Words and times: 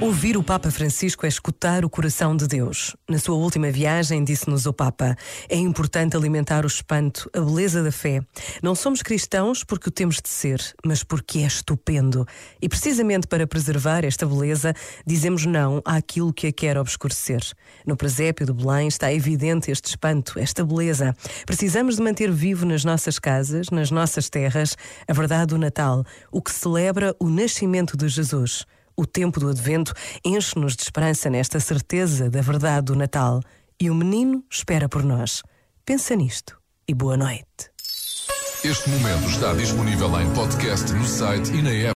Ouvir 0.00 0.36
o 0.36 0.42
Papa 0.42 0.72
Francisco 0.72 1.24
é 1.24 1.28
escutar 1.28 1.84
o 1.84 1.88
coração 1.88 2.36
de 2.36 2.48
Deus. 2.48 2.96
Na 3.08 3.16
sua 3.16 3.36
última 3.36 3.70
viagem, 3.70 4.24
disse-nos 4.24 4.66
o 4.66 4.72
Papa: 4.72 5.16
é 5.48 5.56
importante 5.56 6.16
alimentar 6.16 6.64
o 6.64 6.66
espanto, 6.66 7.30
a 7.32 7.40
beleza 7.40 7.80
da 7.82 7.92
fé. 7.92 8.20
Não 8.60 8.74
somos 8.74 9.02
cristãos 9.02 9.62
porque 9.62 9.88
o 9.88 9.92
temos 9.92 10.16
de 10.16 10.28
ser, 10.28 10.60
mas 10.84 11.04
porque 11.04 11.38
é 11.38 11.46
estupendo. 11.46 12.26
E 12.60 12.68
precisamente 12.68 13.28
para 13.28 13.46
preservar 13.46 14.04
esta 14.04 14.26
beleza, 14.26 14.74
dizemos 15.06 15.46
não 15.46 15.80
àquilo 15.84 16.34
que 16.34 16.48
a 16.48 16.52
quer 16.52 16.76
obscurecer. 16.76 17.42
No 17.86 17.96
presépio 17.96 18.44
de 18.44 18.52
Belém 18.52 18.88
está 18.88 19.12
evidente 19.12 19.70
este 19.70 19.86
espanto, 19.90 20.38
esta 20.40 20.64
beleza. 20.64 21.14
Precisamos 21.46 21.96
de 21.96 22.02
manter 22.02 22.32
vivo 22.32 22.66
nas 22.66 22.84
nossas 22.84 23.20
casas, 23.20 23.70
nas 23.70 23.92
nossas 23.92 24.28
terras, 24.28 24.76
a 25.06 25.12
verdade 25.12 25.46
do 25.54 25.58
Natal, 25.58 26.04
o 26.32 26.42
que 26.42 26.52
celebra 26.52 27.14
o 27.20 27.28
nascimento 27.28 27.96
de 27.96 28.08
Jesus. 28.08 28.66
O 28.96 29.04
tempo 29.04 29.40
do 29.40 29.48
advento 29.48 29.92
enche-nos 30.24 30.76
de 30.76 30.82
esperança 30.84 31.28
nesta 31.28 31.58
certeza 31.58 32.30
da 32.30 32.40
verdade 32.40 32.86
do 32.86 32.94
Natal. 32.94 33.40
E 33.80 33.90
o 33.90 33.94
menino 33.94 34.44
espera 34.48 34.88
por 34.88 35.02
nós. 35.02 35.42
Pensa 35.84 36.14
nisto 36.14 36.56
e 36.86 36.94
boa 36.94 37.16
noite. 37.16 37.74
Este 38.64 38.88
momento 38.88 39.28
está 39.28 39.52
disponível 39.52 40.08
em 40.20 40.32
podcast 40.32 40.90
no 40.92 41.04
site 41.04 41.52
e 41.52 41.60
na 41.60 41.70
app. 41.70 41.92